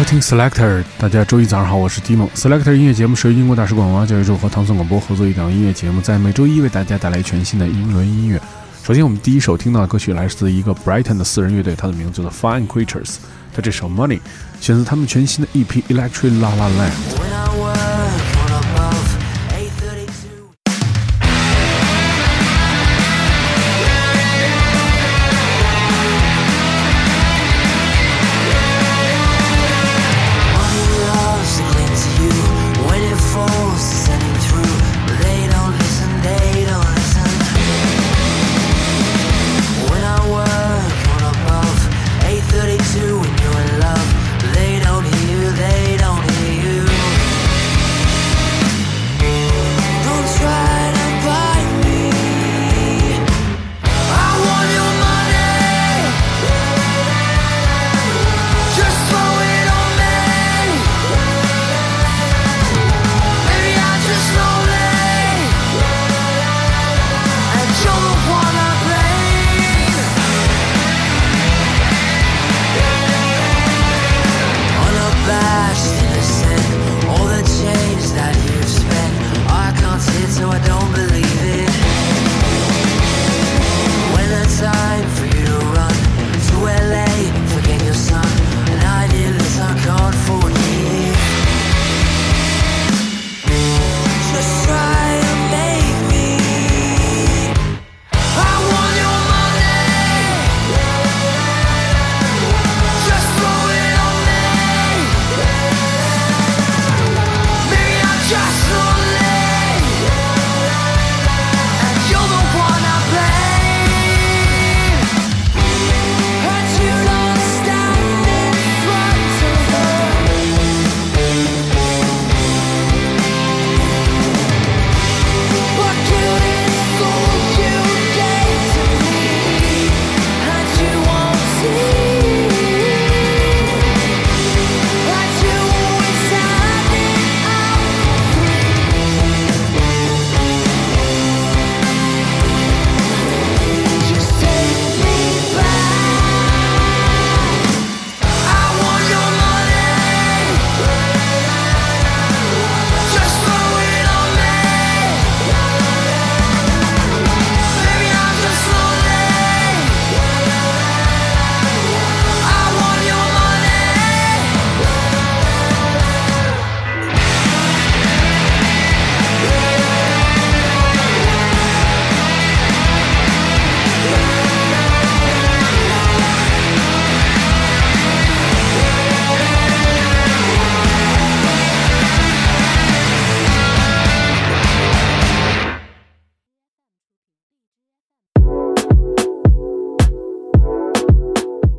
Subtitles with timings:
[0.00, 2.26] 收听 Selector，大家周一早上好，我是 Dimo。
[2.30, 8.40] Selector 音乐节目是由英国大使馆文化教育处和唐宋广播合作一档音乐节目，在每周一为大家带来全新的英伦音乐。
[8.82, 13.16] 首先，我们第一首听到的歌曲来自一个 Brighton 的私人乐队，它的名字叫做 Fine Creatures。
[13.54, 14.20] 它这首 Money
[14.58, 17.19] 选择他们全新的一批 Electric La La Land。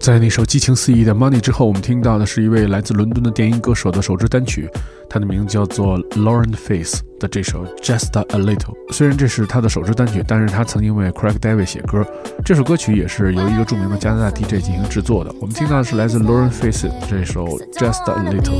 [0.02, 4.68] 在那首激情四溢的《Money》之后，我们听到的是一位来自伦敦的电音歌手的首支单曲，
[5.08, 8.74] 他的名字叫做 Lauren Face 的这首 Just a Little。
[8.92, 12.04] 虽然这是他的首支单曲，但是他曾经为 Craig David 写歌。
[12.44, 15.32] 这首歌曲也是由一个著名的加拿大 DJ 进行制作的。
[15.40, 18.52] 我们听到的是来自 Lauren Face 这首 Just a Little。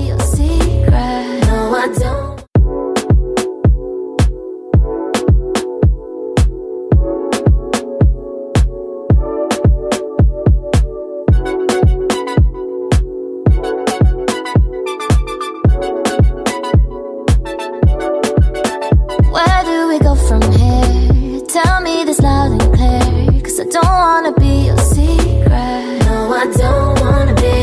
[22.32, 25.96] loud and clear Cause I don't wanna be your secret.
[26.08, 27.56] No, I don't wanna be.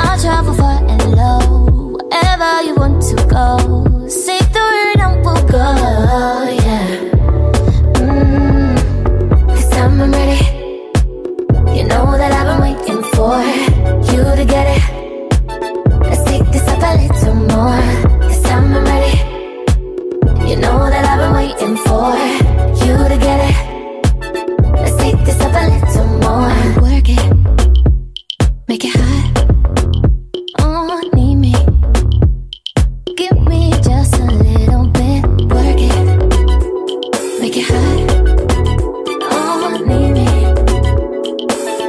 [0.00, 1.40] I'll travel far and low
[1.96, 3.48] Wherever you want to go.
[4.08, 4.45] See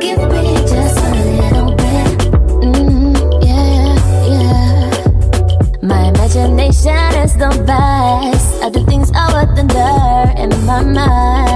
[0.07, 0.37] Mm-hmm,
[6.07, 8.63] imagination is the best.
[8.63, 11.46] I do things I would than dare in my mind.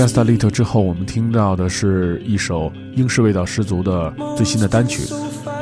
[0.00, 5.02] Just a Little》之后，我们听到的是一首英式味道十足的最新的单曲。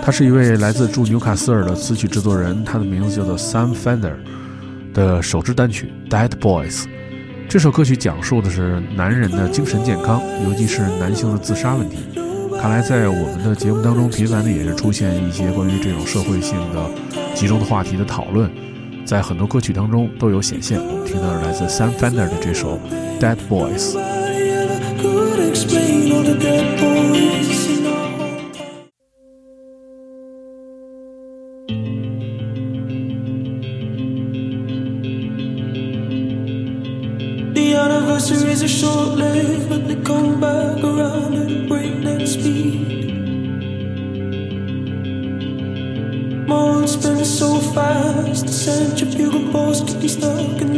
[0.00, 4.14] 他是一位来自驻纽卡斯尔的词曲制作人，他的名字叫做 Sam Fender
[4.94, 6.82] 的首支单曲《Dead Boys》。
[7.48, 11.96] 这首歌曲讲述的是男人的精神健康，尤其是男性的自杀问题。
[12.60, 16.88] 看来在我们的节目当中，频繁的也是出现一些关于这种社会性的
[17.34, 18.48] 集中的话题的讨论，
[19.04, 20.78] 在很多歌曲当中都有显现。
[20.78, 22.78] 我们听到来自 Sam Fender 的这首
[23.20, 23.94] 《Dead Boys》。
[25.60, 28.84] Explain all the dead boys in our hometown.
[37.54, 43.16] The anniversaries are short-lived, but they come back around at breakneck speed.
[46.46, 50.77] Months spent so fast, the centrifugal force keeps me stuck in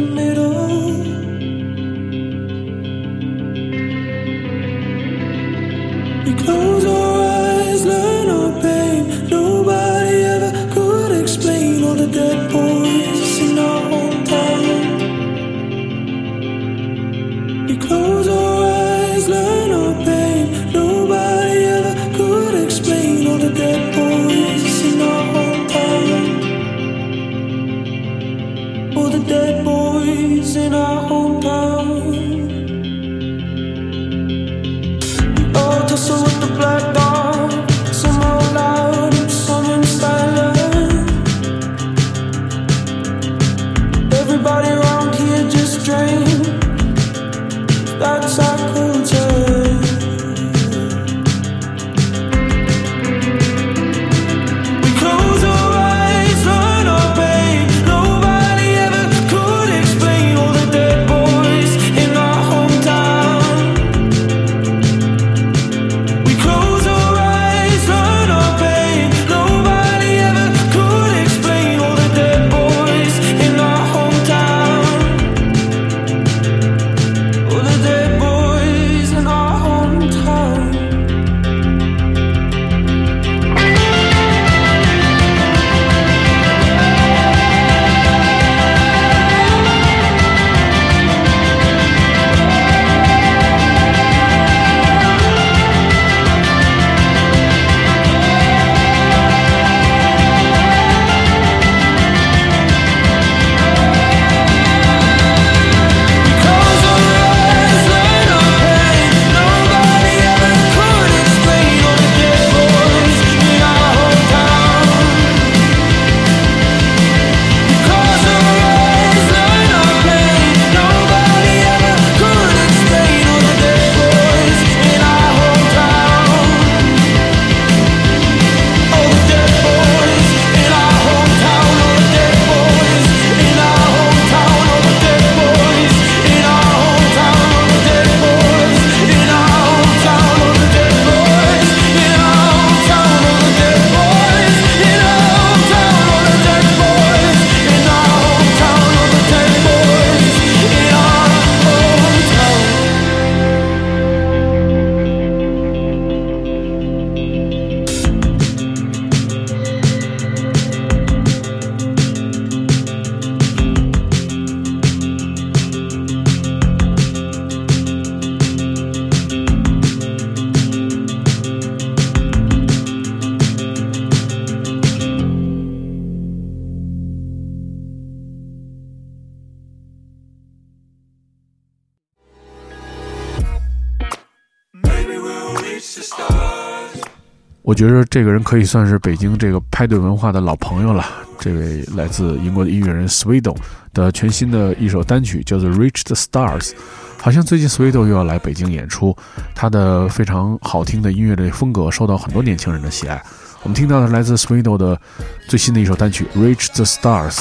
[187.71, 191.05] 我觉得这个人可以算是北京这个派对文化的老朋友了。
[191.39, 193.55] 这位来自英国的音乐人 Swedo
[193.93, 196.71] 的全新的一首单曲叫做《Reach the Stars》，
[197.17, 199.15] 好像最近 Swedo 又要来北京演出。
[199.55, 203.23] 他的非常好听的音乐的风格受到很多年轻人的喜爱。
[203.63, 204.99] 我们听到的来自 Swedo 的
[205.47, 207.37] 最新的一首单曲《Reach the Stars》。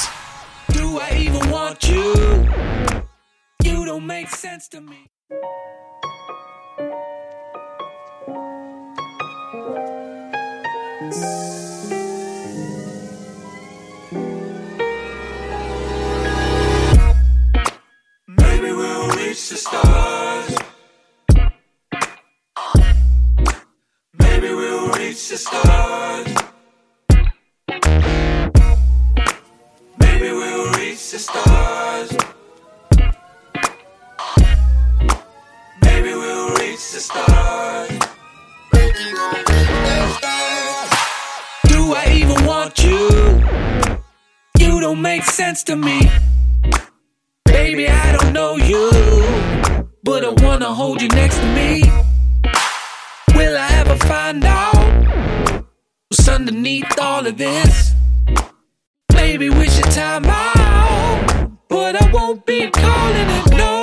[0.69, 2.47] Do I even want you?
[3.65, 5.10] You don't make sense to me.
[11.00, 11.60] Música
[54.07, 55.64] find out
[56.09, 57.92] what's underneath all of this?
[59.12, 63.80] Maybe we should time out, but I won't be calling it no,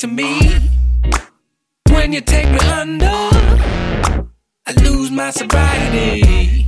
[0.00, 0.40] to me?
[1.90, 3.04] When you take me under,
[4.66, 6.66] I lose my sobriety.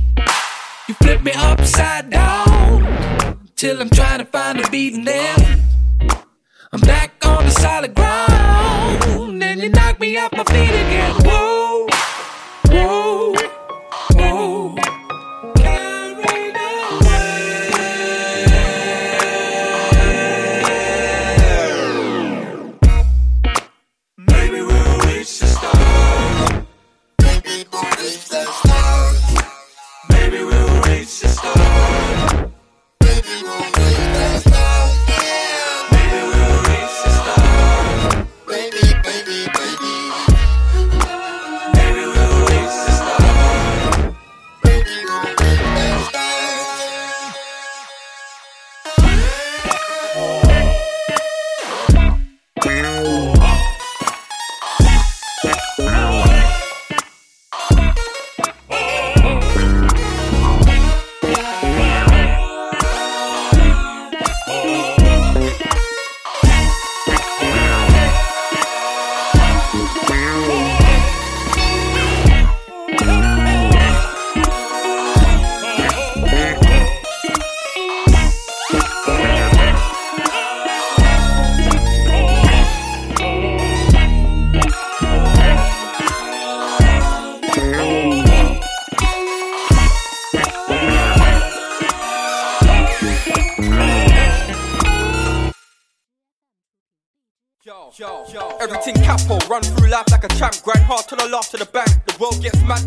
[0.87, 5.35] You flip me upside down till I'm trying to find a beating there.
[6.71, 8.32] I'm back on the solid ground,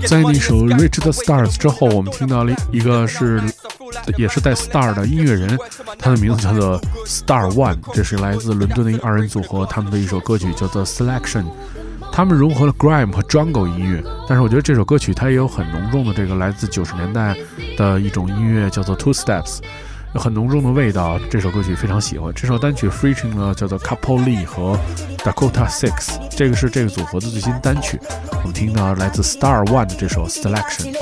[0.07, 3.43] 在那首《Reach the Stars》之后，我们听到了一个是
[4.17, 5.59] 也是带 star 的音乐人，
[5.99, 11.45] 他的名字叫做 Star One，这是来自伦敦的一二人组合，他们的一首歌曲叫做 Selection。
[12.13, 17.37] 他们融合了 grime 和 jungle 音乐，但是我觉得这首歌曲它也有很浓重的这个来自九十年代
[17.77, 19.59] 的一种音乐，叫做 two steps，
[20.19, 21.19] 很浓重的味道。
[21.31, 22.33] 这首歌曲非常喜欢。
[22.35, 24.79] 这首单曲 freaking 呢叫做 Couple Lee 和
[25.19, 28.01] Dakota Six，这个是这个组合的最新单曲。
[28.33, 30.95] 我们听到来自 Star One 的这首 Selection。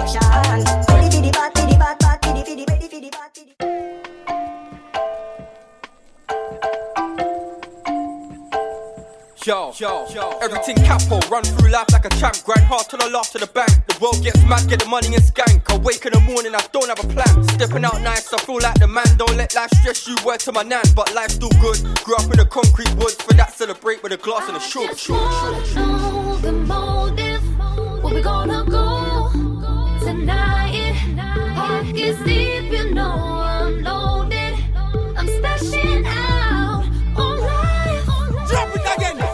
[9.46, 10.38] Yo, yo, yo.
[10.40, 13.46] Everything capo, run through life like a champ, grind hard till the last to the
[13.46, 13.68] bank.
[13.86, 15.70] The world gets mad, get the money and skank.
[15.70, 17.44] I wake in the morning, I don't have a plan.
[17.48, 19.04] Stepping out nice, I feel like the man.
[19.18, 20.84] Don't let life stress you, word to my nan.
[20.96, 21.76] But life's still good.
[22.04, 24.96] Grew up in the concrete woods, for that celebrate with a glass and a short,
[24.96, 26.42] short, short, short.
[26.42, 27.42] the motive.
[28.02, 29.30] Where we gonna go?
[31.54, 34.54] Pockets deep, you know I'm loaded.
[35.16, 36.84] I'm splashing out
[37.16, 38.06] on life.
[38.48, 39.33] Drop it again.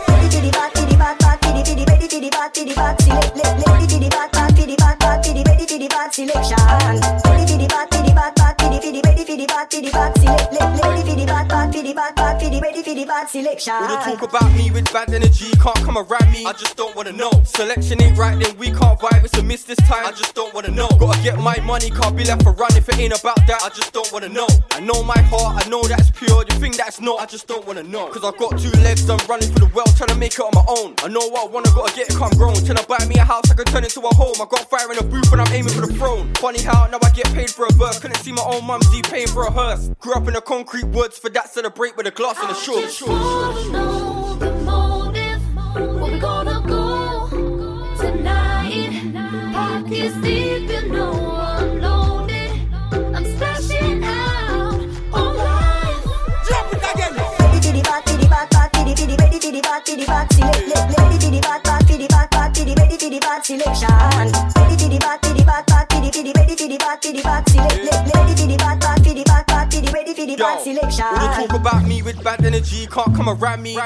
[6.21, 6.59] Selection.
[7.23, 10.20] Pity pity bad, pity bad, bad, pity pity pity pity bad, pity bad, select,
[13.31, 13.73] selection.
[13.73, 16.45] All the talk about me with bad energy can't come around me.
[16.45, 17.31] I just don't wanna know.
[17.45, 19.25] Selection ain't right, then we can't vibe.
[19.25, 20.07] It's a miss this time.
[20.07, 20.89] I just don't wanna know.
[20.99, 23.63] Gotta get my money, can't be left for run if it ain't about that.
[23.63, 24.49] I just don't wanna know.
[24.73, 26.45] I know my heart, I know that's pure.
[26.51, 27.21] You think that's not?
[27.21, 28.09] I just don't wanna know.
[28.09, 30.53] Cause I've got two legs, I'm running for the world, trying to make it on
[30.55, 30.95] my own.
[31.05, 32.55] I know what I wanna, gotta get it, come grown.
[32.55, 34.35] Till I buy me a house, I can turn it to a home.
[34.43, 36.33] I got fire in a booth and I'm aiming for the throne.
[36.35, 38.01] Funny how now I get paid for a verse.
[38.01, 39.91] Couldn't see my own mum see paying for a hearse.
[40.01, 42.81] Grew up in the concrete woods, for that celebrate with a glass and a shore.
[42.83, 45.41] Just wanna know the motive.
[45.75, 49.13] Where we gonna go tonight?
[49.55, 52.51] Pockets deep, you know I'm loaded.
[52.93, 54.81] I'm splashing out
[55.19, 56.05] on life.
[56.47, 57.15] Drop it again.
[57.63, 61.21] Pity bad, pity bad, bad, pity pity pity pity bad, pity bad, select, let, let,
[61.21, 63.89] pity bad, bad, pity bad, bad, pity pity pity bad selection.
[64.55, 65.21] Pity pity bad,
[70.41, 73.77] bad all the talk about me with bad energy can't come around me.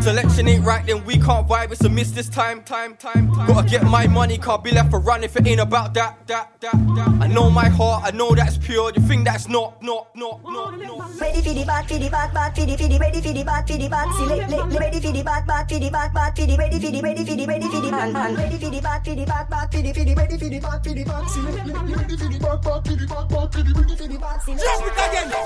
[0.00, 1.72] Selection ain't right, then we can't vibe.
[1.72, 2.62] It's a miss this time.
[2.62, 3.46] Time, time, time.
[3.46, 6.26] Gotta get my money, can't be left for run if it ain't about that.
[6.26, 7.08] That, that, that.
[7.20, 8.92] I know my heart, I know that's pure.
[8.94, 11.20] You think that's not, not, not, not, not.
[11.20, 13.42] Ready for the bad, for the bad, bad, for the, for the, ready for the
[13.42, 16.12] bad, for the bad, select, let, let, ready for the bad, bad, for the bad,
[16.12, 18.58] bad, for the, ready for the, ready for the, ready for the, man, man, ready
[18.58, 20.84] for the bad, for the bad, bad, for the, for the, ready for the bad,
[20.84, 23.52] for the bad, select, let, let, ready for the bad, bad, for the bad, bad,
[23.52, 24.62] for the, ready for the bad, select.
[24.62, 25.26] Drop it again.
[25.26, 25.45] Ready for the bad, for the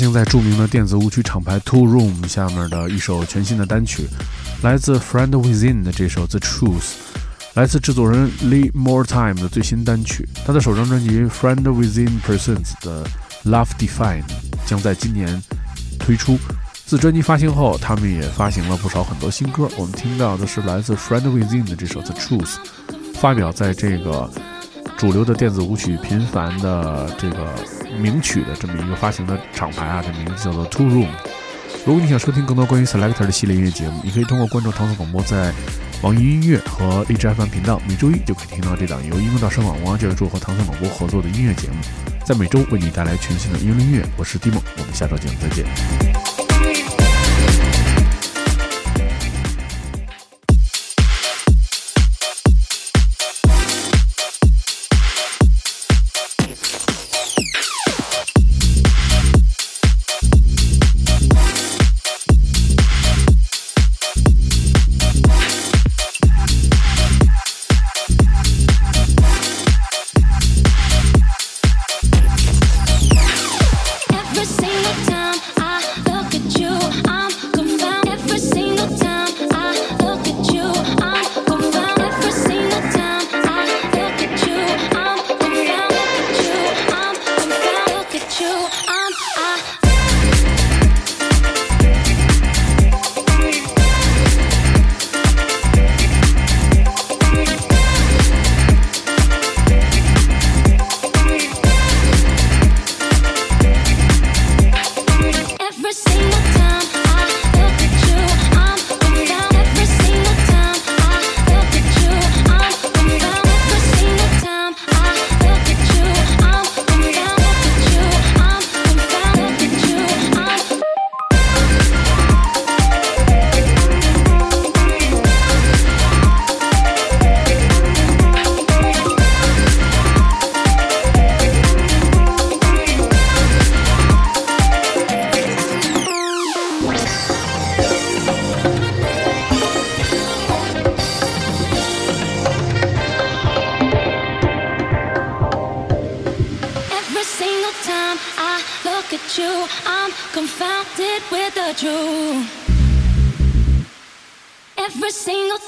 [0.00, 4.06] 行在著名的电子舞曲厂牌 Two Room 下面的一首全新的单曲，
[4.62, 6.94] 来自 Friend Within 的这首 The Truth，
[7.52, 10.26] 来自制作人 Lee More Time 的最新单曲。
[10.46, 13.04] 他的首张专辑 Friend Within Presents 的
[13.44, 14.22] Love Define
[14.64, 15.42] 将在今年
[15.98, 16.38] 推出。
[16.86, 19.68] 自专辑发行后，他们也发行了不少很多新歌。
[19.76, 22.56] 我们听到的是来自 Friend Within 的这首 The Truth，
[23.16, 24.30] 发表在这个
[25.00, 27.54] 主流的电子舞曲频繁的这个
[27.98, 31.08] 名曲的这么一个发行的厂牌啊，这名字叫做 Two Room。
[31.86, 35.54] 如果你想收听更多关于 Selector 的系列音乐节目，你可以通过关注唐宋广播在
[36.02, 41.76] 网易音乐和荔枝 FM 频道，每周一就可以听到这档由音乐大声网、王教育处和唐宋广播合作的音乐节目，
[42.26, 44.04] 在每周为你带来全新的英伦音乐。
[44.18, 46.29] 我是 Dimo，我们下周节目再见。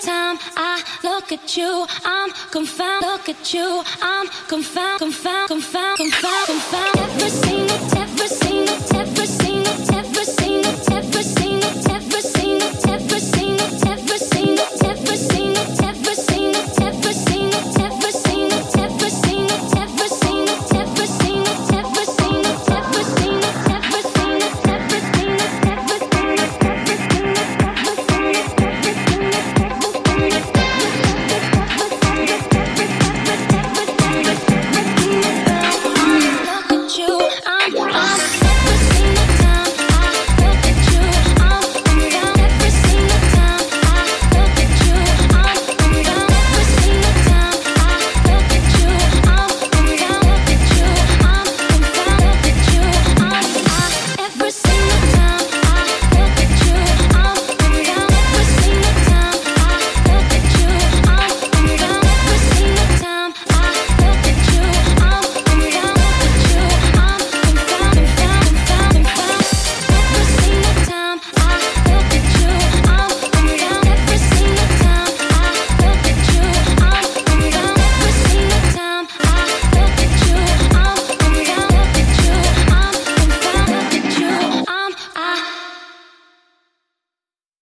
[0.05, 3.03] Time I look at you, I'm confound.
[3.03, 6.97] Look at you, I'm confound, confound, confound, confound, confound.
[6.97, 9.02] Every single, every single, every.